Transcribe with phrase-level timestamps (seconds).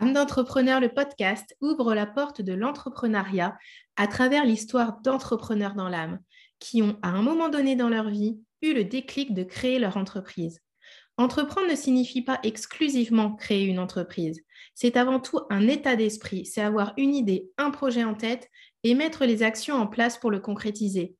[0.00, 3.56] Âme d'entrepreneur, le podcast ouvre la porte de l'entrepreneuriat
[3.96, 6.18] à travers l'histoire d'entrepreneurs dans l'âme
[6.58, 9.96] qui ont, à un moment donné dans leur vie, eu le déclic de créer leur
[9.96, 10.60] entreprise.
[11.16, 14.40] Entreprendre ne signifie pas exclusivement créer une entreprise.
[14.74, 18.48] C'est avant tout un état d'esprit, c'est avoir une idée, un projet en tête
[18.82, 21.14] et mettre les actions en place pour le concrétiser.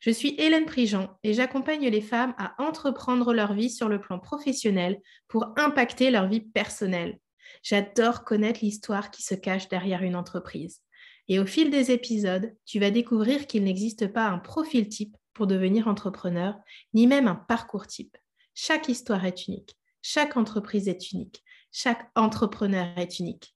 [0.00, 4.18] Je suis Hélène Prigent et j'accompagne les femmes à entreprendre leur vie sur le plan
[4.18, 7.18] professionnel pour impacter leur vie personnelle.
[7.62, 10.80] J'adore connaître l'histoire qui se cache derrière une entreprise.
[11.28, 15.46] Et au fil des épisodes, tu vas découvrir qu'il n'existe pas un profil type pour
[15.46, 16.54] devenir entrepreneur,
[16.94, 18.16] ni même un parcours type.
[18.54, 23.54] Chaque histoire est unique, chaque entreprise est unique, chaque entrepreneur est unique.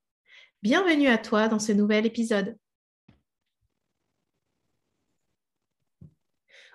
[0.62, 2.56] Bienvenue à toi dans ce nouvel épisode.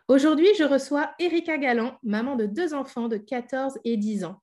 [0.07, 4.41] Aujourd'hui, je reçois Erika Galland, maman de deux enfants de 14 et 10 ans.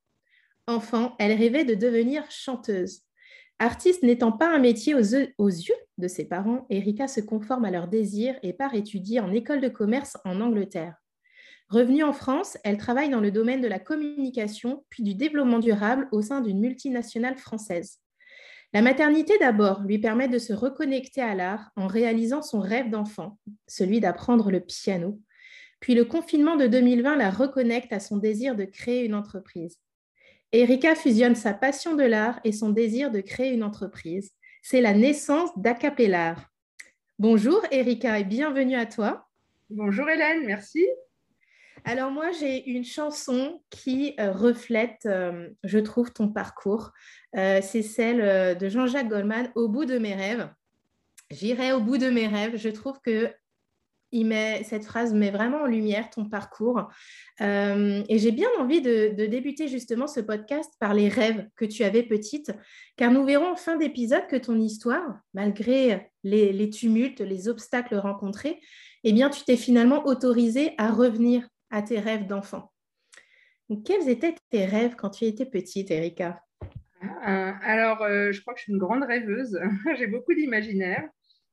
[0.68, 3.00] Enfant, elle rêvait de devenir chanteuse.
[3.59, 7.88] Artiste n'étant pas un métier aux, yeux de ses parents, Erika se conforme à leurs
[7.88, 10.96] désirs et part étudier en école de commerce en Angleterre.
[11.70, 16.06] Revenue en France, elle travaille dans le domaine de la communication puis du développement durable
[16.12, 18.00] au sein d'une multinationale française.
[18.74, 23.38] La maternité d'abord lui permet de se reconnecter à l'art en réalisant son rêve d'enfant,
[23.68, 25.18] celui d'apprendre le piano.
[25.80, 29.78] Puis le confinement de 2020 la reconnecte à son désir de créer une entreprise.
[30.52, 34.30] Erika fusionne sa passion de l'art et son désir de créer une entreprise.
[34.63, 36.51] C'est la naissance d'Acapellar.
[37.18, 39.29] Bonjour Erika et bienvenue à toi.
[39.68, 40.87] Bonjour Hélène, merci.
[41.85, 46.93] Alors moi, j'ai une chanson qui euh, reflète, euh, je trouve, ton parcours.
[47.37, 50.49] Euh, c'est celle de Jean-Jacques Goldman, Au bout de mes rêves.
[51.30, 52.57] J'irai au bout de mes rêves.
[52.57, 53.30] Je trouve que
[54.12, 56.88] cette phrase met vraiment en lumière ton parcours.
[57.40, 61.84] Euh, et j'ai bien envie de, débuter justement ce podcast par les rêves que tu
[61.84, 62.52] avais petite,
[62.96, 68.60] car nous verrons en fin d'épisode que ton histoire, malgré les, tumultes, les obstacles rencontrés,
[69.05, 72.72] eh bien, tu t'es finalement autorisée à revenir à tes rêves d'enfant.
[73.84, 76.43] Quels étaient tes rêves quand tu étais petite, Erika?
[77.00, 79.59] Ah, Alors, euh, je crois que je suis une grande rêveuse.
[79.99, 81.09] j'ai beaucoup d'imaginaire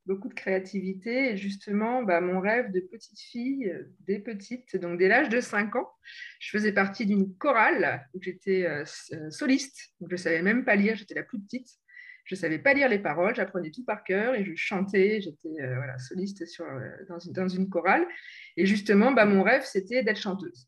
[0.05, 1.31] beaucoup de créativité.
[1.31, 5.41] Et justement, bah, mon rêve de petite fille, euh, dès petite, donc dès l'âge de
[5.41, 5.89] 5 ans,
[6.39, 8.83] je faisais partie d'une chorale où j'étais euh,
[9.13, 9.93] euh, soliste.
[9.99, 11.67] Donc je ne savais même pas lire, j'étais la plus petite.
[12.25, 15.21] Je ne savais pas lire les paroles, j'apprenais tout par cœur et je chantais.
[15.21, 16.65] J'étais voilà, soliste sur,
[17.07, 18.07] dans, une, dans, une, chorale.
[18.57, 20.67] Et justement, bah, mon rêve, c'était d'être chanteuse.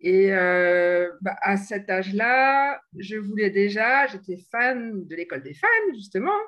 [0.00, 6.38] Et bah, à cet âge-là, je voulais déjà, j'étais fan de l'école des fans, justement.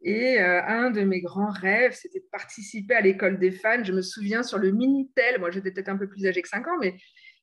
[0.00, 3.82] Et euh, un de mes grands rêves, c'était de participer à l'école des fans.
[3.82, 6.66] Je me souviens sur le Minitel, moi j'étais peut-être un peu plus âgée que 5
[6.68, 6.96] ans, mais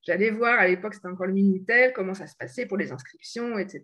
[0.04, 3.58] j'allais voir, à l'époque c'était encore le Minitel, comment ça se passait pour les inscriptions,
[3.58, 3.84] etc.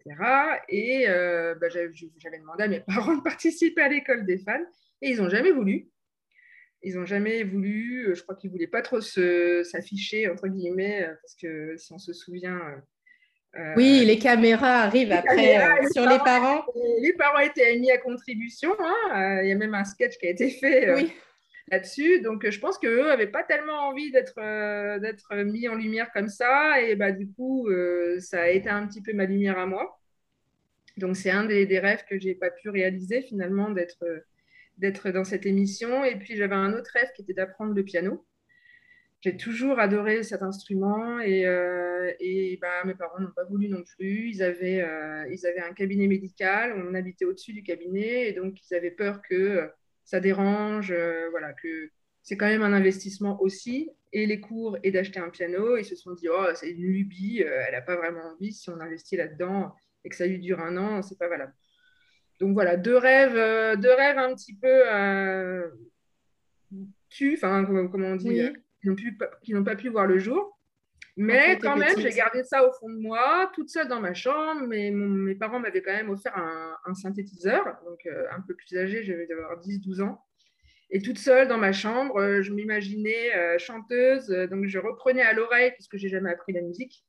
[0.69, 4.63] Et euh, bah, j'avais demandé à mes parents de participer à l'école des fans,
[5.01, 5.89] et ils n'ont jamais voulu.
[6.83, 11.07] Ils n'ont jamais voulu, euh, je crois qu'ils ne voulaient pas trop s'afficher, entre guillemets,
[11.21, 12.81] parce que si on se souvient,
[13.57, 16.63] euh, oui, les caméras arrivent après euh, sur les parents.
[17.01, 18.73] Les parents étaient mis à contribution.
[18.79, 18.95] Hein.
[19.13, 20.85] Euh, il y a même un sketch qui a été fait
[21.67, 22.21] là-dessus.
[22.21, 26.81] Donc, je pense qu'eux n'avaient pas tellement envie d'être mis en lumière comme ça.
[26.81, 27.69] Et bah, du coup,
[28.19, 29.99] ça a été un petit peu ma lumière à moi.
[30.97, 35.25] Donc, c'est un des, des, rêves que je n'ai pas pu réaliser finalement d'être dans
[35.25, 36.05] cette émission.
[36.05, 38.25] Et puis, j'avais un autre rêve qui était d'apprendre le piano
[39.21, 43.83] j'ai toujours adoré cet instrument et, euh, et bah, mes parents n'ont pas voulu non
[43.83, 44.29] plus.
[44.29, 48.55] Ils avaient, euh, ils avaient un cabinet médical, on habitait au-dessus du cabinet et donc
[48.59, 49.69] ils avaient peur que
[50.03, 51.91] ça dérange, euh, voilà, que
[52.23, 53.91] c'est quand même un investissement aussi.
[54.11, 57.41] Et les cours et d'acheter un piano, ils se sont dit, oh, c'est une lubie,
[57.41, 58.51] elle n'a pas vraiment envie.
[58.51, 59.73] Si on investit là-dedans
[60.03, 61.53] et que ça lui dure un an, c'est pas valable.
[62.39, 64.83] Donc voilà, deux rêves, deux rêves un petit peu
[67.09, 68.41] tu, enfin, comment on dit
[68.81, 70.57] qui n'ont pas pu voir le jour.
[71.17, 74.65] Mais quand même, j'ai gardé ça au fond de moi, toute seule dans ma chambre.
[74.67, 79.03] Mais mes parents m'avaient quand même offert un, synthétiseur, donc euh, un peu plus âgé,
[79.03, 80.23] j'avais d'avoir 10-12 ans.
[80.89, 84.27] Et toute seule dans ma chambre, euh, je m'imaginais euh, chanteuse.
[84.27, 87.05] donc je reprenais à l'oreille, puisque j'ai jamais appris la musique.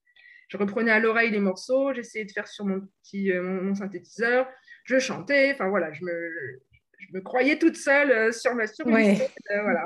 [0.49, 4.47] Je reprenais à l'oreille les morceaux, j'essayais de faire sur mon petit mon, synthétiseur.
[4.85, 6.61] Je chantais, enfin voilà, je me,
[6.99, 9.85] je me croyais toute seule sur ma sur voilà.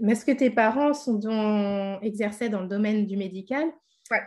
[0.00, 3.66] Mais est-ce que tes parents sont exerçaient dans le domaine du médical
[4.10, 4.22] ouais.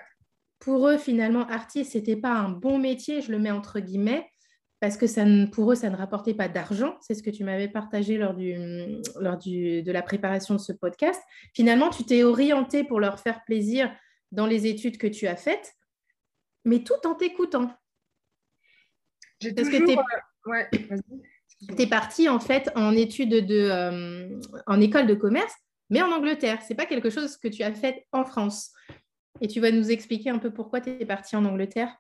[0.60, 4.32] Pour eux, finalement, artiste, ce n'était pas un bon métier, je le mets entre guillemets,
[4.80, 6.98] parce que ça pour eux, ça ne rapportait pas d'argent.
[7.02, 8.56] C'est ce que tu m'avais partagé lors, du,
[9.20, 11.22] lors du, de la préparation de ce podcast.
[11.54, 13.92] Finalement, tu t'es orienté pour leur faire plaisir
[14.32, 15.74] dans les études que tu as faites,
[16.66, 17.72] mais tout en t'écoutant.
[19.40, 20.04] J'ai toujours...
[21.68, 21.88] tu es...
[21.88, 25.54] partie en fait en études de, en école de commerce,
[25.90, 26.62] mais en Angleterre.
[26.62, 28.74] C'est pas quelque chose que tu as fait en France.
[29.42, 31.96] Et tu vas nous expliquer un peu pourquoi tu es partie en Angleterre?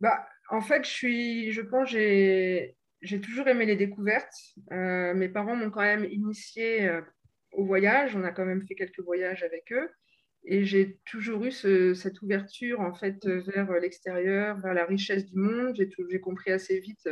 [0.00, 4.34] Bah, En fait, je, suis, je pense j'ai j'ai toujours aimé les découvertes.
[4.72, 7.02] Euh, mes parents m'ont quand même initié euh,
[7.52, 8.16] au voyage.
[8.16, 9.90] On a quand même fait quelques voyages avec eux.
[10.46, 15.74] Et j'ai toujours eu cette ouverture en fait vers l'extérieur, vers la richesse du monde.
[15.76, 17.08] J'ai compris assez vite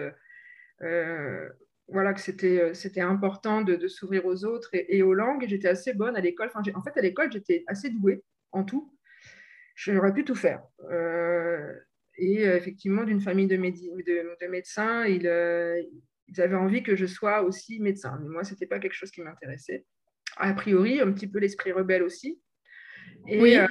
[0.82, 1.48] euh,
[1.92, 5.44] voilà, que c'était important de, s'ouvrir aux autres et, aux langues.
[5.46, 6.50] J'étais assez bonne à l'école.
[6.52, 8.92] Enfin, en fait, à l'école, j'étais assez douée en tout.
[9.74, 10.62] J'aurais pu tout faire.
[12.18, 15.82] Et euh, effectivement, d'une famille de, de, médecins, euh,
[16.28, 18.18] ils, avaient envie que je sois aussi médecin.
[18.22, 19.86] Mais moi, ce n'était pas quelque chose qui m'intéressait.
[20.36, 22.40] A priori, un petit peu l'esprit rebelle aussi.
[23.28, 23.66] Et, euh,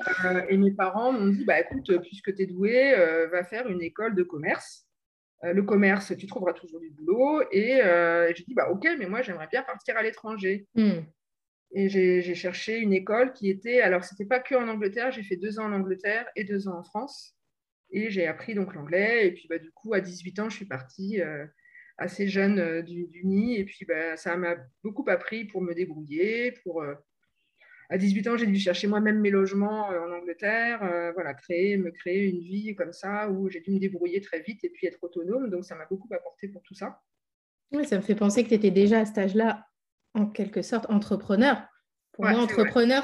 [0.49, 2.93] et mes parents m'ont dit, bah, écoute, puisque tu es doué,
[3.31, 4.87] va faire une école de commerce.
[5.43, 7.41] Le commerce, tu trouveras toujours du boulot.
[7.51, 7.81] Et
[8.35, 10.67] j'ai dit, bah, ok, mais moi, j'aimerais bien partir à l'étranger.
[10.75, 11.01] Hmm.
[11.73, 15.23] Et j'ai cherché une école qui était, alors, ce n'était pas que en Angleterre, j'ai
[15.23, 17.35] fait deux ans en Angleterre et deux ans en France.
[17.91, 19.27] Et j'ai appris donc l'anglais.
[19.27, 21.45] Et puis, bah, du coup, à 18 ans, je suis partie euh,
[21.97, 23.57] assez jeune euh, du, nid.
[23.57, 26.51] Et puis, bah, ça m'a beaucoup appris pour me débrouiller.
[26.63, 26.95] Pour, euh,
[27.91, 30.79] à 18 ans, j'ai dû chercher moi-même mes logements en Angleterre.
[31.13, 34.63] voilà, créer, me créer une vie comme ça où j'ai dû me débrouiller très vite
[34.63, 35.49] et puis être autonome.
[35.49, 37.01] Donc, ça m'a beaucoup apporté pour tout ça.
[37.73, 39.65] Oui, ça me fait penser que tu étais déjà à cet âge-là,
[40.13, 41.61] en quelque sorte, entrepreneur.
[42.11, 43.03] Pour moi, entrepreneur,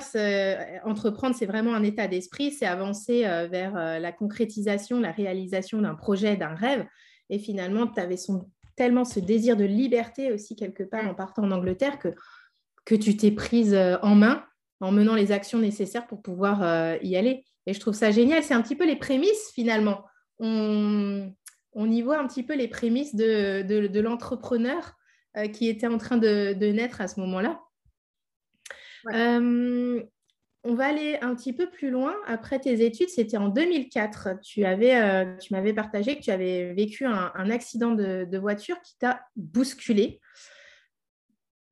[0.84, 5.82] entreprendre, c'est vraiment un état d'esprit, c'est avancer euh, vers euh, la concrétisation, la réalisation
[5.82, 6.86] d'un projet, d'un rêve.
[7.30, 8.18] Et finalement, tu avais
[8.76, 11.10] tellement ce désir de liberté aussi quelque part mm.
[11.10, 12.10] en partant en Angleterre que,
[12.86, 14.44] que tu t'es prise euh, en main
[14.80, 17.44] en menant les actions nécessaires pour pouvoir y aller.
[17.66, 18.44] Et je trouve ça génial.
[18.44, 20.06] C'est un petit peu les prémices finalement.
[20.40, 21.32] On,
[21.76, 24.94] y voit un petit peu les prémices de, l'entrepreneur
[25.54, 27.60] qui était en train de naître à ce moment-là.
[29.14, 30.04] Euh,
[30.64, 32.16] on va aller un petit peu plus loin.
[32.26, 34.40] Après tes études, c'était en 2004.
[34.44, 38.98] Tu, avais, euh, tu m'avais partagé que tu avais vécu un, accident de, voiture qui
[38.98, 40.20] t'a bousculé.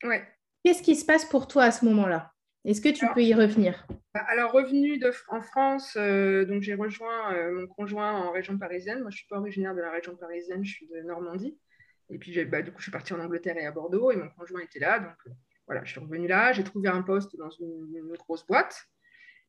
[0.03, 0.25] Ouais.
[0.63, 2.31] Qu'est-ce qui se passe pour toi à ce moment-là?
[2.65, 3.87] Est-ce que tu peux y revenir?
[4.13, 9.01] Alors, revenu de, en France, euh, donc j'ai rejoint mon conjoint en région parisienne.
[9.01, 11.57] Moi, je ne suis pas originaire de la région parisienne, je suis de Normandie.
[12.09, 14.29] Et puis, bah, du coup, je suis partie en Angleterre et à Bordeaux, et mon
[14.29, 14.99] conjoint était là.
[14.99, 15.35] Donc,
[15.67, 18.85] voilà, je suis revenue là, j'ai trouvé un poste dans une, grosse boîte,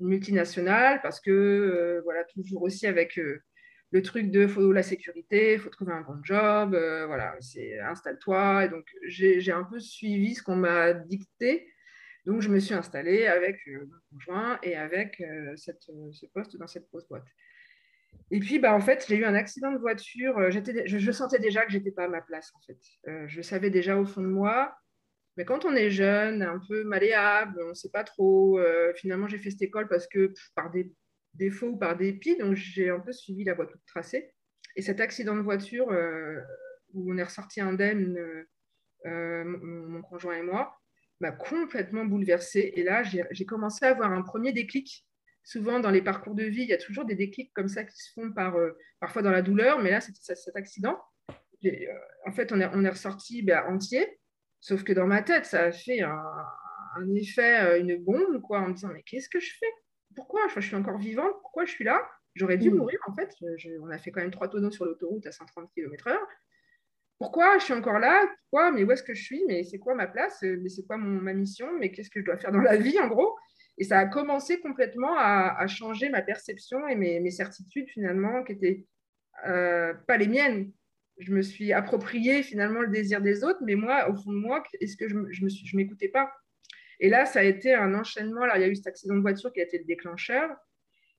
[0.01, 3.43] une multinationale, parce que, euh, voilà, toujours aussi avec euh,
[3.91, 7.79] le truc de faut la sécurité, il faut trouver un bon job, euh, voilà, c'est
[7.81, 8.65] installe-toi.
[8.65, 11.69] Et donc, j'ai un peu suivi ce qu'on m'a dicté.
[12.27, 15.23] Donc, je me suis installée avec mon conjoint et avec
[15.57, 15.83] cette,
[16.13, 17.27] ce poste dans cette grosse boîte.
[18.31, 20.51] Et puis, bah, en fait, j'ai eu un accident de voiture.
[20.51, 22.79] Je, sentais déjà que je n'étais pas à ma place, en fait.
[23.29, 24.77] je savais déjà au fond de moi
[25.37, 28.59] mais quand on est jeune, un peu malléable, on ne sait pas trop.
[28.59, 30.93] Euh, finalement, j'ai fait cette école parce que par des
[31.35, 34.33] défauts ou par dépit, donc j'ai un peu suivi la voie toute tracée.
[34.77, 36.41] Et cet accident de voiture euh,
[36.95, 38.17] où on est ressorti indemne,
[39.05, 40.75] euh, mon, conjoint et moi,
[41.21, 42.73] m'a complètement bouleversée.
[42.77, 45.07] Et là, j'ai commencé à avoir un premier déclic.
[45.45, 47.97] Souvent, dans les parcours de vie, il y a toujours des déclics comme ça qui
[47.97, 48.57] se font par,
[49.01, 50.99] parfois dans la douleur, mais là, c'était cet accident.
[52.27, 54.19] en fait, on est, on est ressorti ben, entier
[54.61, 58.69] Sauf que dans ma tête, ça a fait un, effet, euh, une bombe, quoi, en
[58.69, 59.71] me disant, mais qu'est-ce que je fais?
[60.17, 60.41] Pourquoi?
[60.49, 62.03] Je, suis encore vivante Pourquoi je suis là?
[62.35, 62.75] J'aurais dû mm.
[62.75, 63.33] mourir, en fait.
[63.81, 66.17] on a fait quand même trois tonneaux sur l'autoroute à 130 km/h.
[67.19, 68.27] Pourquoi je suis encore là?
[68.51, 68.73] Pourquoi?
[68.73, 69.43] Mais où est-ce que je suis?
[69.47, 70.43] Mais c'est quoi ma place?
[70.43, 71.67] Mais c'est quoi ma mission?
[71.79, 73.37] Mais qu'est-ce que je dois faire dans la vie, en gros?
[73.79, 78.87] Et ça a commencé complètement à, changer ma perception et mes, certitudes, finalement, qui n'étaient
[79.47, 80.73] euh, pas les miennes.
[81.19, 84.63] Je me suis approprié finalement le désir des autres, mais moi, au fond de moi,
[84.81, 86.31] est-ce que je ne m'écoutais pas?
[87.01, 88.43] Et là, ça a été un enchaînement.
[88.43, 90.51] Alors, il y a eu cet accident de voiture qui a été le déclencheur.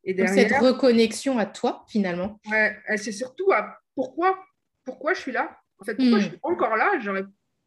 [0.04, 2.40] Et derrière, cette reconnexion à toi, finalement.
[2.50, 4.40] Ouais, c'est surtout à pourquoi,
[4.84, 5.56] pourquoi je suis là?
[5.80, 6.22] En fait, pourquoi hmm.
[6.22, 7.26] je suis encore là J'aurais,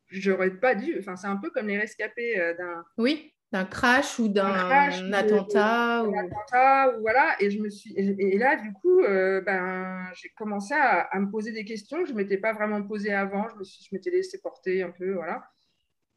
[0.09, 0.97] j'aurais pas dû.
[0.99, 2.85] Enfin, c'est un peu comme les rescapés euh, d'un.
[2.99, 6.05] Oui d'un crash ou d'un attentat.
[6.05, 6.17] ou...
[6.17, 7.37] attentat voilà.
[7.41, 11.53] Et, je me suis, et, là, du coup, euh, ben, j'ai commencé à, me poser
[11.53, 13.49] des questions que je ne m'étais pas vraiment posées avant.
[13.49, 15.15] Je, me suis, je m'étais laissé porter un peu.
[15.15, 15.43] Voilà.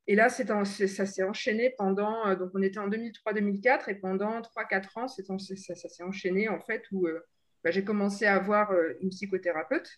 [0.05, 2.27] Et là, c'est ça s'est enchaîné pendant.
[2.27, 6.49] Euh, donc, on était en 2003-2004 et pendant 3-4 ans, c'est, ça, ça, s'est enchaîné
[6.49, 7.19] en fait où euh,
[7.63, 8.71] ben, j'ai commencé à avoir
[9.01, 9.89] une psychothérapeute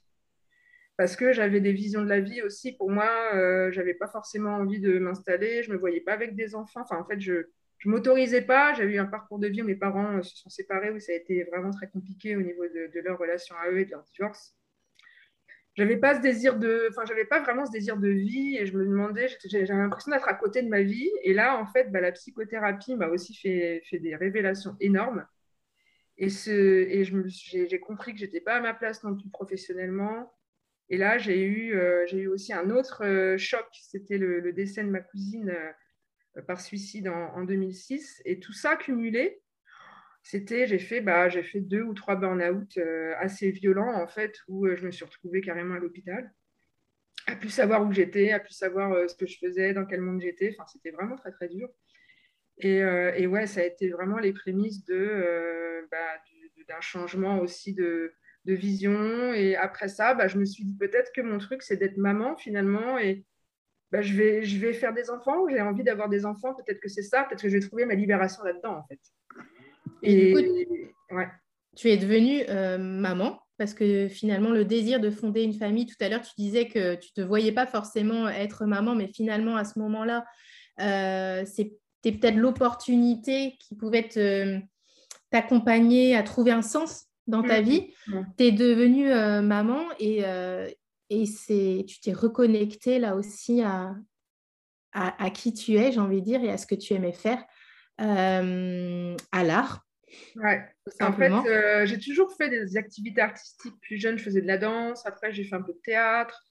[0.98, 2.72] parce que j'avais des visions de la vie aussi.
[2.74, 6.14] Pour moi, euh, je n'avais pas forcément envie de m'installer, je ne me voyais pas
[6.14, 6.82] avec des enfants.
[6.82, 8.74] Enfin, en fait, je ne m'autorisais pas.
[8.74, 11.16] J'avais eu un parcours de vie où mes parents se sont séparés, où ça a
[11.16, 14.56] été vraiment très compliqué au niveau de, leur relation à eux et de leur divorce.
[15.76, 18.78] j'avais pas ce désir de, enfin, j'avais pas vraiment ce désir de vie et je
[18.78, 21.10] me demandais, j'avais l'impression d'être à côté de ma vie.
[21.24, 25.26] Et là, en fait, bah, la psychothérapie m'a aussi fait, fait des révélations énormes.
[26.18, 30.32] Et, ce, et j'ai compris que j'étais pas à ma place non plus professionnellement.
[30.90, 33.66] Et là, j'ai eu, euh, j'ai eu aussi un autre euh, choc.
[33.74, 35.50] C'était le, décès de ma cousine
[36.38, 38.22] euh, par suicide en, en, 2006.
[38.26, 39.42] Et tout ça cumulé,
[40.22, 42.80] c'était, j'ai fait, bah, deux ou trois burn-out
[43.20, 46.34] assez violents, en fait, où je me suis retrouvée carrément à l'hôpital,
[47.28, 50.22] à plus savoir où j'étais, à plus savoir ce que je faisais, dans quel monde
[50.22, 50.50] j'étais.
[50.52, 51.70] Enfin, c'était vraiment très, très dur.
[52.58, 56.18] Et, et, ouais, ça a été vraiment les prémices bah,
[56.68, 58.12] d'un changement aussi de,
[58.46, 59.34] de, vision.
[59.34, 62.36] Et après ça, bah, je me suis dit peut-être que mon truc, c'est d'être maman
[62.36, 62.98] finalement.
[62.98, 63.26] Et
[63.92, 66.90] bah, je, vais, je vais faire des enfants, j'ai envie d'avoir des enfants, peut-être que
[66.90, 69.00] c'est ça, peut-être que je vais trouver ma libération là-dedans, en fait.
[70.02, 71.22] Et, du coup,
[71.76, 75.96] tu es devenue euh, maman parce que finalement, le désir de fonder une famille, tout
[76.02, 79.56] à l'heure, tu disais que tu ne te voyais pas forcément être maman, mais finalement,
[79.56, 80.26] à ce moment-là,
[80.82, 81.78] euh, c'était
[82.12, 84.10] peut-être l'opportunité qui pouvait
[85.32, 87.66] t'accompagner à trouver un sens dans ta mmh.
[87.66, 87.94] vie.
[88.38, 90.24] Tu es devenue euh, maman et,
[91.10, 91.24] et
[91.88, 93.96] tu t'es reconnectée là aussi à,
[94.92, 97.44] à, qui tu es, j'ai envie de dire, et à ce que tu aimais faire
[97.98, 99.86] à l'art.
[100.36, 100.64] Ouais.
[101.02, 103.76] En fait, euh, j'ai toujours fait des activités artistiques.
[103.82, 105.06] Plus jeune, je faisais de la danse.
[105.06, 106.42] Après, j'ai fait un peu de théâtre.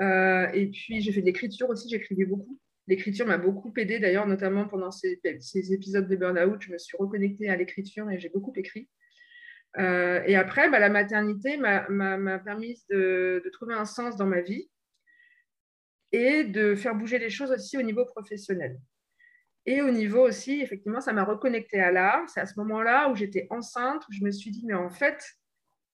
[0.00, 1.88] Euh, et puis, j'ai fait de l'écriture aussi.
[1.88, 2.58] J'écrivais beaucoup.
[2.86, 6.60] L'écriture m'a beaucoup aidée, d'ailleurs, notamment pendant ces, ces, épisodes de burn-out.
[6.60, 8.88] Je me suis reconnectée à l'écriture et j'ai beaucoup écrit.
[9.78, 14.70] Euh, et après, bah, la maternité m'a permis de, trouver un sens dans ma vie
[16.12, 18.78] et de faire bouger les choses aussi au niveau professionnel.
[19.66, 22.28] Et au niveau aussi, effectivement, ça m'a reconnecté à l'art.
[22.28, 25.22] C'est à ce moment-là où j'étais enceinte, où je me suis dit, mais en fait,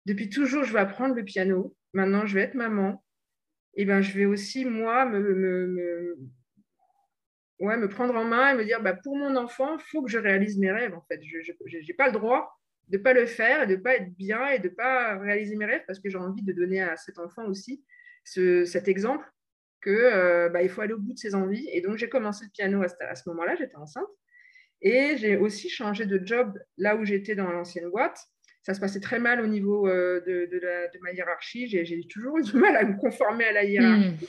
[0.06, 1.76] depuis toujours, je vais apprendre le piano.
[1.92, 3.04] Maintenant, je vais être maman.
[3.74, 6.18] Et ben, je vais aussi, moi, me, me,
[7.60, 10.10] ouais, me prendre en main et me dire, bah, pour mon enfant, il faut que
[10.10, 10.94] je réalise mes rêves.
[10.94, 12.57] En fait, je n'ai pas le droit
[12.88, 15.18] de ne pas le faire et de ne pas être bien et de ne pas
[15.18, 17.84] réaliser mes rêves parce que j'ai envie de donner à cet enfant aussi
[18.24, 19.26] ce, cet exemple
[19.82, 21.68] qu'il euh, bah, faut aller au bout de ses envies.
[21.72, 24.08] Et donc, j'ai commencé le piano à, ce moment-là, j'étais enceinte.
[24.80, 28.18] Et j'ai aussi changé de job là où j'étais dans l'ancienne boîte.
[28.62, 31.68] Ça se passait très mal au niveau euh, de, ma hiérarchie.
[31.68, 34.26] J'ai toujours eu du mal à me conformer à la hiérarchie, hmm.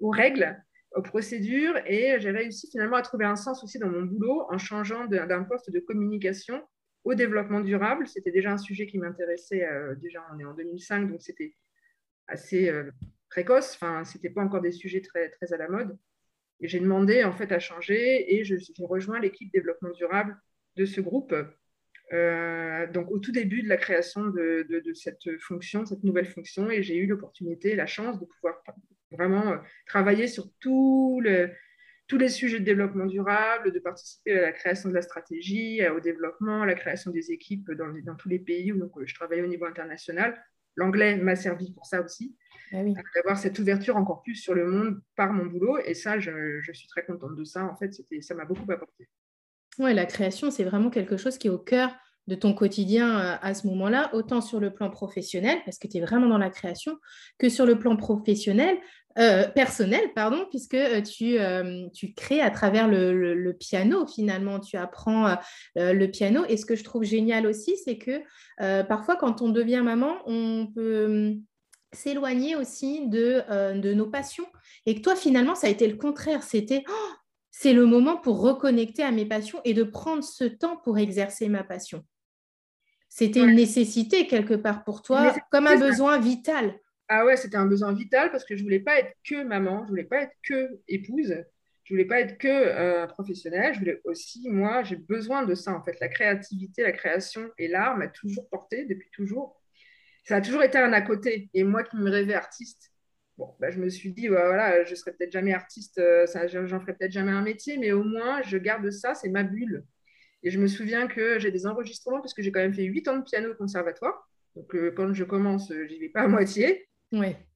[0.00, 0.56] aux règles,
[0.94, 1.76] aux procédures.
[1.86, 5.44] Et j'ai réussi finalement à trouver un sens aussi dans mon boulot en changeant d'un
[5.44, 6.62] poste de communication
[7.04, 8.06] au développement durable.
[8.08, 9.64] C'était déjà un sujet qui m'intéressait.
[9.64, 11.54] Euh, déjà, on est en 2005, donc c'était
[12.26, 12.72] assez
[13.28, 13.74] précoce.
[13.74, 15.96] Enfin, c'était pas encore des sujets très, à la mode.
[16.60, 20.36] J'ai demandé en fait à changer et j'ai rejoint l'équipe développement durable
[20.76, 21.34] de ce groupe.
[22.12, 26.82] Euh, donc au tout début de la création de, cette fonction, cette nouvelle fonction, et
[26.82, 28.62] j'ai eu l'opportunité, la chance de pouvoir
[29.10, 29.56] vraiment euh,
[29.86, 31.50] travailler sur tout le,
[32.06, 36.00] tous les sujets de développement durable, de participer à la création de la stratégie, au
[36.00, 39.42] développement, à la création des équipes dans, dans tous les pays où donc, je travaillais
[39.42, 40.38] au niveau international.
[40.76, 42.36] L'anglais m'a servi pour ça aussi.
[42.72, 42.82] Ah
[43.14, 45.78] d'avoir cette ouverture encore plus sur le monde par mon boulot.
[45.78, 47.64] Et ça, je, suis très contente de ça.
[47.64, 49.08] En fait, ça m'a beaucoup apporté.
[49.78, 51.94] Oui, la création, c'est vraiment quelque chose qui est au cœur
[52.26, 55.98] de ton quotidien euh, à ce moment-là, autant sur le plan professionnel, parce que tu
[55.98, 56.98] es vraiment dans la création,
[57.38, 58.78] que sur le plan professionnel,
[59.18, 61.38] euh, personnel, pardon, puisque euh, tu,
[61.92, 65.36] tu crées à travers le, piano, finalement, tu apprends
[65.76, 66.44] le piano.
[66.48, 68.22] Et ce que je trouve génial aussi, c'est que
[68.84, 71.36] parfois, quand on devient maman, on peut
[71.94, 74.46] s'éloigner aussi de, euh, de, nos passions.
[74.86, 76.42] Et que toi, finalement, ça a été le contraire.
[76.42, 77.12] C'était, oh,
[77.50, 81.48] c'est le moment pour reconnecter à mes passions et de prendre ce temps pour exercer
[81.48, 82.04] ma passion.
[83.08, 86.74] C'était une nécessité quelque part pour toi, comme un besoin vital.
[87.08, 89.90] Ah ouais, c'était un besoin vital parce que je voulais pas être que maman, je
[89.90, 91.34] voulais pas être que épouse,
[91.84, 95.72] je voulais pas être que euh, professionnelle, je voulais aussi, moi, j'ai besoin de ça
[95.74, 95.98] en fait.
[96.00, 99.60] La créativité, la création et l'art m'a toujours porté depuis toujours
[100.24, 101.50] ça a toujours été un à côté.
[101.54, 102.92] Et moi qui me rêvais artiste,
[103.38, 106.80] bon, bah, je me suis dit, bah, voilà, je serai peut-être jamais artiste, euh, j'en
[106.80, 109.84] ferai peut-être jamais un métier, mais au moins, je garde ça, c'est ma bulle.
[110.42, 113.08] Et je me souviens que j'ai des enregistrements, parce que j'ai quand même fait 8
[113.08, 114.28] ans de piano au conservatoire.
[114.56, 116.88] Donc, euh, quand je commence, j'y vais pas à moitié.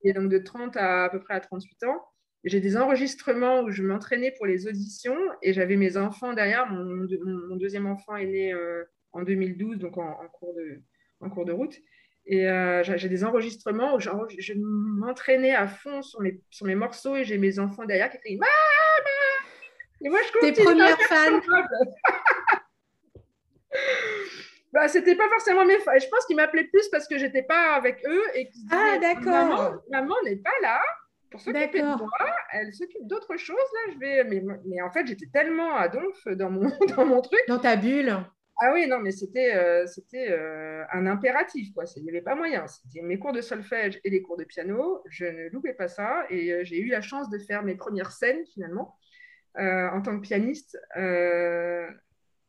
[0.03, 2.05] Et donc, de 30 à à peu près à 38 ans.
[2.45, 6.71] J'ai des enregistrements où je m'entraînais pour les auditions et j'avais mes enfants derrière.
[6.71, 8.55] Mon, mon, deuxième enfant est né
[9.13, 10.81] en 2012, donc en, cours de,
[11.21, 11.77] en cours de route.
[12.31, 17.17] Et euh, j'ai des enregistrements où je m'entraînais à fond sur mes, sur mes morceaux
[17.17, 18.51] et j'ai mes enfants derrière qui crient Maman
[20.03, 20.53] Et moi, je continue.
[20.53, 21.41] Tes premières fans
[24.73, 28.05] bah, c'était pas forcément mes Je pense qu'ils m'appelaient plus parce que j'étais pas avec
[28.07, 29.83] eux et qu'ils Ah, d'accord.
[29.91, 30.81] Maman n'est pas là
[31.31, 32.11] pour s'occuper de moi.
[32.53, 33.93] Elle s'occupe d'autres choses, là.
[33.93, 34.25] Je vais...
[34.25, 37.41] mais, mais en fait, j'étais tellement à donf dans mon, dans mon truc.
[37.49, 38.17] Dans ta bulle.
[38.61, 41.85] Ah oui, non, mais c'était euh, c'était euh, un impératif, quoi.
[41.97, 42.67] Il n'y avait pas moyen.
[42.67, 45.01] C'était mes cours de solfège et les cours de piano.
[45.09, 46.25] Je ne loupais pas ça.
[46.29, 48.97] Et euh, j'ai eu la chance de faire mes premières scènes, finalement,
[49.57, 50.79] en tant que pianiste,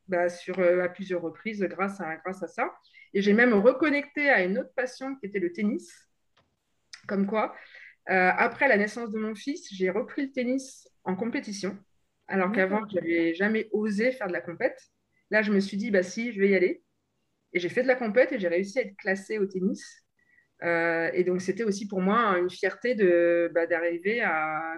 [0.10, 2.74] bah, sur, à plusieurs reprises grâce à, grâce à ça.
[3.14, 5.92] Et j'ai même reconnecté à une autre passion qui était le tennis.
[7.08, 7.56] Comme quoi,
[8.06, 11.78] après la naissance de mon fils, j'ai repris le tennis en compétition,
[12.30, 14.80] alors qu'avant, je n'avais jamais osé faire de la compète.
[15.32, 16.84] Là, je me suis dit, bah si, je vais y aller.
[17.54, 20.06] Et j'ai fait de la compète et j'ai réussi à être classée au tennis.
[20.64, 24.76] Euh, et donc, c'était aussi pour moi une fierté de, bah, d'arriver à,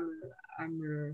[0.69, 1.13] me,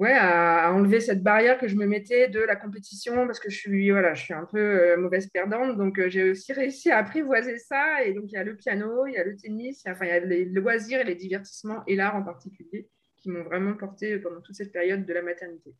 [0.00, 3.56] ouais, à, enlever cette barrière que je me mettais de la compétition parce que je
[3.56, 5.76] suis, voilà, je suis un peu euh, mauvaise perdante.
[5.76, 8.02] Donc, euh, j'ai aussi réussi à apprivoiser ça.
[8.02, 9.94] Et donc, il y a le piano, il y a le tennis, il y a,
[9.94, 13.44] enfin, il y a les loisirs et les divertissements et l'art en particulier qui m'ont
[13.44, 15.74] vraiment porté pendant toute cette période de la maternité.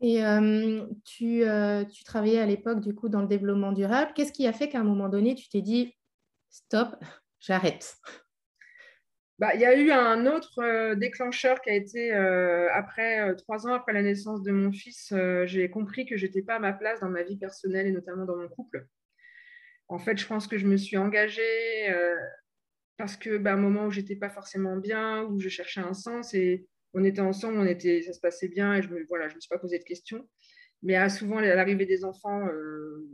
[0.00, 1.44] Et euh, tu,
[1.92, 4.10] tu, travaillais à l'époque du coup dans le développement durable.
[4.16, 5.94] Qu'est-ce qui a fait qu'à un moment donné, tu t'es dit
[6.48, 6.96] stop,
[7.38, 7.96] j'arrête?
[9.40, 13.74] Bah, il y a eu un autre euh, déclencheur qui a été après trois ans
[13.74, 15.12] après la naissance de mon fils.
[15.46, 18.24] j'ai compris que je n'étais pas à ma place dans ma vie personnelle et notamment
[18.24, 18.86] dans mon couple.
[19.88, 21.92] En fait, je pense que je me suis engagée
[22.96, 26.34] parce que bah, un moment où j'étais pas forcément bien, où je cherchais un sens
[26.34, 29.34] et on était ensemble, on était, ça se passait bien et je me, voilà, je
[29.34, 30.28] me suis pas posé de questions.
[30.82, 33.08] Mais à souvent, à l'arrivée des enfants, euh,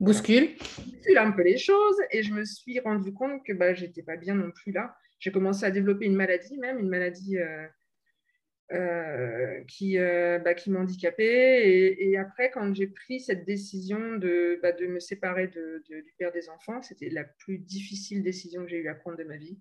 [0.00, 0.56] bouscule.
[0.78, 4.16] bouscule un peu les choses et je me suis rendu compte que bah, j'étais pas
[4.16, 4.94] bien non plus là.
[5.18, 7.66] J'ai commencé à développer une maladie, même une maladie euh,
[8.72, 11.94] euh, qui, bah, qui m'handicapait.
[11.98, 16.82] Et, après, quand j'ai pris cette décision de, bah, me séparer du père des enfants,
[16.82, 19.58] c'était la plus difficile décision que j'ai eu à prendre de ma vie.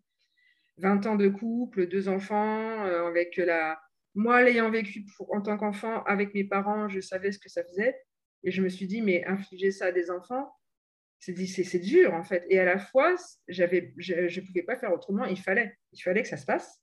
[0.77, 3.79] 20 ans de couple, deux enfants, euh, avec la...
[4.15, 7.95] Moi, l'ayant vécu en tant qu'enfant avec mes parents, je savais ce que ça faisait.
[8.43, 10.53] Et je me suis dit, mais infliger ça à des enfants,
[11.25, 12.45] c'est dur en fait.
[12.49, 13.15] Et à la fois,
[13.47, 16.79] je ne pouvais pas faire autrement, il fallait, il fallait que ça se passe.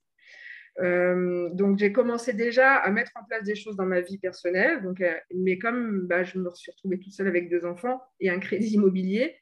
[0.79, 4.81] Euh, donc j'ai commencé déjà à mettre en place des choses dans ma vie personnelle.
[4.81, 8.29] Donc, euh, mais comme bah, je me suis retrouvée toute seule avec deux enfants et
[8.29, 9.35] un crédit immobilier,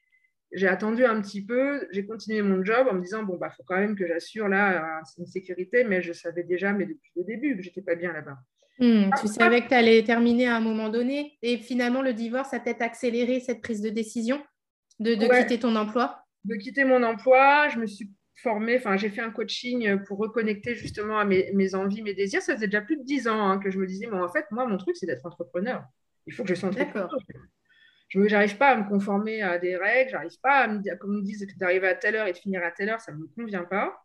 [0.51, 3.63] j'ai attendu un petit peu, j'ai continué mon job en me disant bon bah faut
[3.63, 7.55] quand même que j'assure là une sécurité, mais je savais déjà mais depuis le début
[7.55, 8.37] que j'étais pas bien là-bas.
[8.79, 12.53] Hmm, tu savais que tu allais terminer à un moment donné et finalement le divorce
[12.53, 14.41] a peut-être accéléré cette prise de décision
[14.99, 16.23] de, quitter ton emploi?
[16.45, 20.75] De quitter mon emploi, je me suis formée, enfin j'ai fait un coaching pour reconnecter
[20.75, 22.41] justement à mes, envies, mes désirs.
[22.41, 24.45] Ça faisait déjà plus de dix ans hein, que je me disais, mais en fait
[24.51, 25.83] moi mon truc c'est d'être entrepreneur.
[26.25, 27.09] Il faut que je sois entrepreneur
[28.09, 31.17] je n'arrive pas à me conformer à des règles, j'arrive pas à me dire, comme
[31.17, 33.27] on dit, d'arriver à telle heure et de finir à telle heure, ça ne me
[33.27, 34.03] convient pas.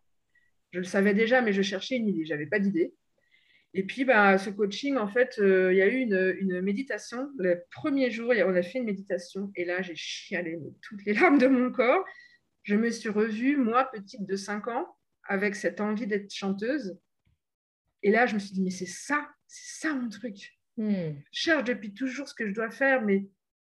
[0.71, 2.93] Je le savais déjà, mais je cherchais une idée, j'avais pas d'idée.
[3.77, 7.29] Et puis, bah, ce coaching, en fait, euh, il y a eu une, méditation.
[7.37, 11.37] Le premier jour, on a fait une méditation et là, j'ai chialé toutes les larmes
[11.37, 12.05] de mon corps.
[12.63, 16.97] Je me suis revue, moi, petite de 5 ans, avec cette envie d'être chanteuse.
[18.01, 20.53] Et là, je me suis dit, mais c'est ça, c'est ça mon truc.
[20.77, 21.11] Hmm.
[21.33, 23.27] Je cherche depuis toujours ce que je dois faire, mais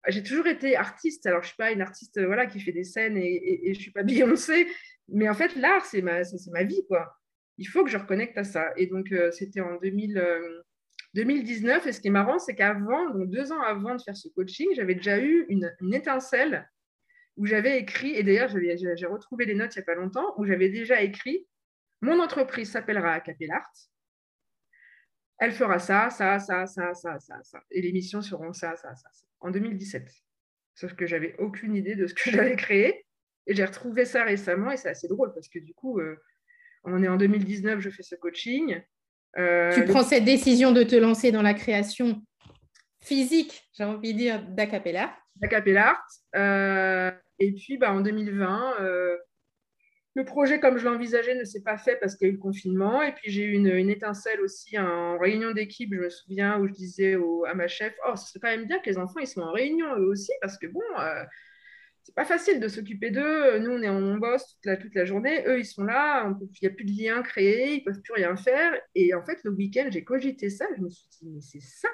[0.08, 1.26] j'ai toujours été artiste.
[1.26, 3.84] Alors, je ne suis pas une artiste voilà, qui fait des scènes et, je ne
[3.84, 4.66] suis pas Beyoncé.
[5.10, 6.22] Mais en fait, l'art, c'est ma,
[6.54, 6.86] ma vie.
[6.88, 7.19] quoi.
[7.60, 8.72] Il faut que je reconnecte à ça.
[8.78, 10.22] Et donc, euh, c'était en 2000,
[11.14, 11.86] 2019.
[11.86, 14.28] Euh, et ce qui est marrant, c'est qu'avant, donc deux ans avant de faire ce
[14.30, 16.70] coaching, j'avais déjà eu une, étincelle
[17.38, 20.46] où j'avais écrit, et d'ailleurs, j'ai retrouvé les notes il n'y a pas longtemps, où
[20.46, 21.48] j'avais déjà écrit
[22.02, 23.72] Mon entreprise s'appellera Acapellart
[25.40, 27.64] elle fera ça, ça, ça, ça, ça, ça, ça.
[27.72, 29.26] Et les missions seront ça, ça, ça, ça.
[29.40, 30.12] En 2017.
[30.76, 33.06] Sauf que j'avais aucune idée de ce que j'allais créer.
[33.48, 36.18] Et j'ai retrouvé ça récemment et c'est assez drôle parce que du coup, euh,
[36.84, 38.82] on est en 2019, je fais ce coaching.
[39.38, 42.22] Euh, tu prends cette décision de te lancer dans la création
[43.02, 45.16] physique, j'ai envie de dire, d'Acapella.
[45.36, 46.00] D'Acapella.
[46.36, 48.76] Euh, et puis, bah, en 2020,
[50.16, 52.42] le projet, comme je l'envisageais, ne s'est pas fait parce qu'il y a eu le
[52.42, 53.02] confinement.
[53.02, 56.74] Et puis, j'ai eu une, étincelle aussi en réunion d'équipe, je me souviens, où je
[56.74, 57.16] disais
[57.48, 59.54] à ma chef Oh, ce serait quand même bien que les enfants ils soient en
[59.54, 61.24] réunion eux aussi, parce que bon, euh,
[62.10, 63.60] c'est pas facile de s'occuper d'eux.
[63.60, 65.44] Nous, on est en bosse toute la, toute la journée.
[65.46, 68.36] Eux, ils sont là, il n'y a plus de lien créé, ils peuvent plus rien
[68.36, 68.74] faire.
[68.96, 70.66] Et en fait, le week-end, j'ai cogité ça.
[70.76, 71.90] Je me suis dit Mais c'est ça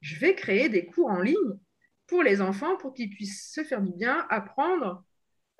[0.00, 1.58] Je vais créer des cours en ligne
[2.06, 5.04] pour les enfants pour qu'ils puissent se faire du bien, apprendre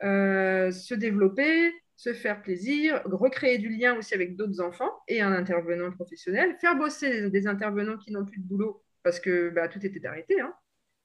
[0.04, 5.32] euh, se développer, se faire plaisir, recréer du lien aussi avec d'autres enfants et un
[5.32, 9.84] intervenant professionnel, faire bosser des, intervenants qui n'ont plus de boulot parce que bah, tout
[9.84, 10.40] était arrêté.
[10.40, 10.54] Hein.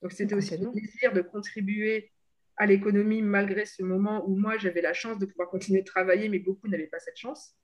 [0.03, 2.11] Donc c'était aussi le plaisir de contribuer
[2.57, 6.29] à l'économie malgré ce moment où moi j'avais la chance de pouvoir continuer de travailler,
[6.29, 7.55] mais beaucoup n'avaient pas cette chance.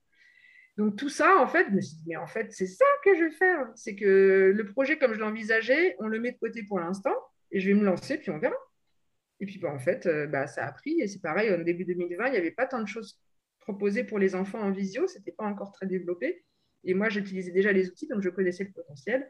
[0.78, 3.13] Donc tout ça, en fait, je me suis dit, mais en fait, c'est ça que
[3.13, 3.67] je vais faire.
[3.75, 7.13] C'est que le projet, comme je l'envisageais, on le met de côté pour l'instant,
[7.52, 8.56] et je vais me lancer, puis on verra.
[9.41, 10.99] Et puis, bah, en fait, euh, bah, ça a pris.
[11.02, 13.19] Et c'est pareil, au début 2020, il n'y avait pas tant de choses
[13.60, 15.08] proposées pour les enfants en visio.
[15.08, 16.45] Ce n'était pas encore très développé.
[16.84, 19.30] Et moi, j'utilisais déjà les outils, donc je connaissais le potentiel.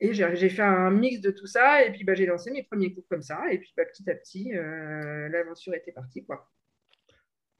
[0.00, 1.84] Et j'ai fait un mix de tout ça.
[1.84, 3.40] Et puis, bah, j'ai lancé mes premiers cours comme ça.
[3.50, 6.24] Et puis, bah, petit à petit, euh, l'aventure était partie.
[6.24, 6.48] Quoi.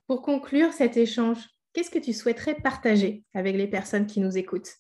[0.07, 1.39] Pour conclure cet échange,
[1.73, 4.73] qu'est-ce que tu souhaiterais partager avec les personnes qui nous écoutent?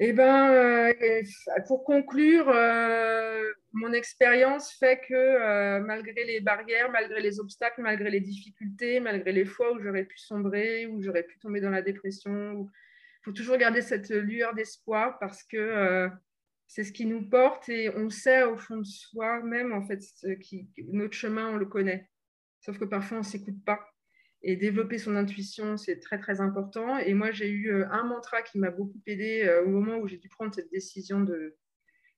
[0.00, 1.22] Eh ben, euh,
[1.66, 8.20] pour conclure, euh, mon expérience fait que malgré les barrières, malgré les obstacles, malgré les
[8.20, 12.62] difficultés, malgré les fois où j'aurais pu sombrer, où j'aurais pu tomber dans la dépression,
[12.62, 16.08] il faut toujours garder cette lueur d'espoir parce que
[16.68, 20.00] c'est ce qui nous porte et on sait au fond de soi même en fait
[20.40, 22.08] qui, notre chemin on le connaît.
[22.60, 23.80] Sauf que parfois on s'écoute pas.
[24.42, 26.96] Et développer son intuition, c'est très, très important.
[26.98, 30.06] Et moi, j'ai eu euh, un mantra qui m'a beaucoup aidé euh, au moment où
[30.06, 31.56] j'ai dû prendre cette décision de,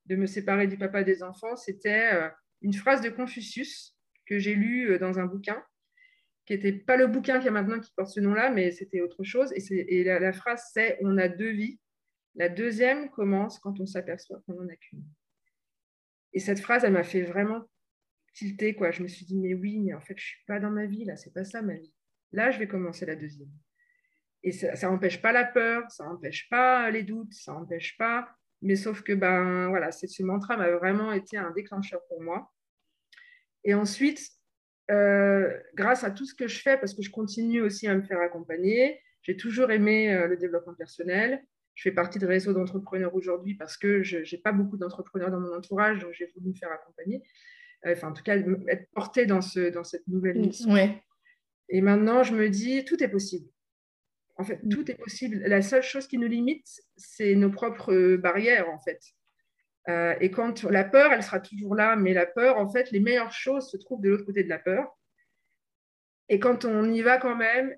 [0.04, 1.56] de me séparer du papa des enfants.
[1.56, 2.28] C'était euh,
[2.60, 5.64] une phrase de Confucius que j'ai lue dans un bouquin,
[6.44, 9.24] qui n'était pas le bouquin qui a maintenant qui porte ce nom-là, mais c'était autre
[9.24, 9.50] chose.
[9.54, 11.80] Et, la, phrase, c'est On a deux vies.
[12.36, 15.04] La deuxième commence quand on s'aperçoit qu'on n'en a qu'une.
[16.32, 17.64] Et cette phrase, elle m'a fait vraiment
[18.34, 18.74] tilter.
[18.74, 18.90] Quoi.
[18.90, 20.86] Je me suis dit, mais oui, mais en fait, je ne suis pas dans ma
[20.86, 21.92] vie, là, c'est pas ça ma vie.
[22.32, 23.50] Là, je vais commencer la deuxième.
[24.42, 28.28] Et ça n'empêche pas la peur, ça n'empêche pas les doutes, ça n'empêche pas.
[28.62, 32.50] Mais sauf que ben, voilà, ce mantra m'a vraiment été un déclencheur pour moi.
[33.64, 34.20] Et ensuite,
[34.90, 38.02] euh, grâce à tout ce que je fais, parce que je continue aussi à me
[38.02, 41.44] faire accompagner, j'ai toujours aimé euh, le développement personnel.
[41.80, 45.40] Je fais partie de réseau d'entrepreneurs aujourd'hui parce que je n'ai pas beaucoup d'entrepreneurs dans
[45.40, 47.22] mon entourage, donc j'ai voulu me faire accompagner.
[47.86, 50.70] Euh, enfin, en tout cas, être portée dans, ce, dans cette nouvelle mission.
[50.74, 51.02] Ouais.
[51.70, 53.48] Et maintenant, je me dis, tout est possible.
[54.36, 55.38] En fait, tout est possible.
[55.46, 59.00] La seule chose qui nous limite, c'est nos propres barrières, en fait.
[59.88, 63.00] Euh, et quand la peur, elle sera toujours là, mais la peur, en fait, les
[63.00, 64.98] meilleures choses se trouvent de l'autre côté de la peur.
[66.28, 67.70] Et quand on y va quand même,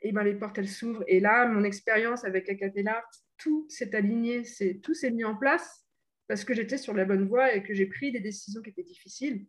[0.00, 1.04] et eh ben, les portes, elles s'ouvrent.
[1.06, 3.04] Et là, mon expérience avec Acapella,
[3.44, 4.42] tout s'est aligné,
[4.82, 5.84] tout s'est mis en place
[6.26, 8.82] parce que j'étais sur la bonne voie et que j'ai pris des décisions qui étaient
[8.82, 9.46] difficiles.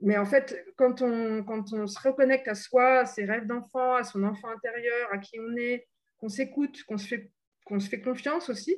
[0.00, 3.94] Mais en fait, quand on, quand on se reconnecte à soi, à ses rêves d'enfant,
[3.94, 5.86] à son enfant intérieur, à qui on est,
[6.18, 7.30] qu'on s'écoute, qu'on se, fait,
[7.64, 8.76] qu'on se fait confiance aussi,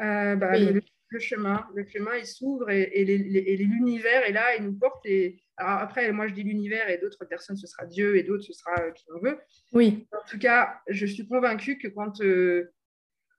[0.00, 0.80] euh, bah, le,
[1.18, 5.04] chemin, le chemin, il s'ouvre et, et, l'univers est là, il nous porte.
[5.04, 5.42] Et...
[5.58, 8.54] Alors après, moi, je dis l'univers et d'autres personnes, ce sera Dieu et d'autres, ce
[8.54, 9.38] sera euh, qui on veut.
[9.72, 10.08] Oui.
[10.12, 12.72] En tout cas, je suis convaincue que quand euh,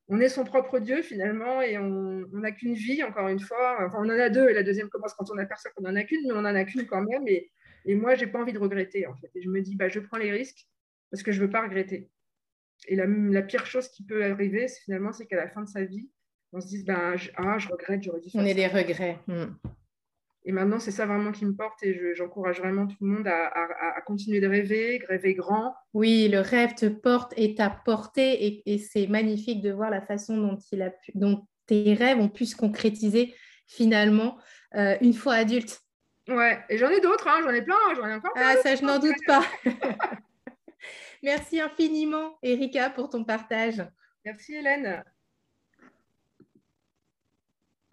[0.08, 3.78] on est son propre Dieu finalement et on n'a qu'une vie, encore une fois.
[3.86, 6.04] Enfin, on en a deux et la deuxième commence quand on aperçoit qu'on n'en a
[6.04, 7.28] qu'une, mais on en a qu'une quand même.
[7.28, 7.52] Et,
[7.86, 9.32] et moi, j'ai pas envie de regretter en fait.
[9.36, 10.68] Et je me dis, bah, je prends les risques
[11.10, 12.12] parce que je veux pas regretter.
[12.88, 15.84] Et la, la pire chose qui peut arriver, finalement, c'est qu'à la fin de sa
[15.84, 16.10] vie,
[16.52, 19.20] on se dise, bah, je, ah, je regrette, j'aurais dû faire On est des regrets.
[19.28, 19.56] Hmm.
[20.48, 24.02] Et maintenant, c'est ça vraiment qui me porte et j'encourage vraiment tout le monde à,
[24.06, 25.76] continuer de rêver, rêver grand.
[25.94, 30.38] Oui, le rêve te porte et t'a porté et, c'est magnifique de voir la façon
[30.38, 33.34] dont, il a pu, dont tes rêves ont pu se concrétiser
[33.66, 34.38] finalement
[34.76, 35.82] euh, une fois adulte.
[36.28, 38.54] Ouais, et j'en ai d'autres, hein, j'en ai plein, j'en ai encore plein.
[38.56, 39.44] Ah, ça, je n'en doute pas.
[41.24, 43.84] Merci infiniment, Erika, pour ton partage.
[44.24, 45.04] Merci, Hélène.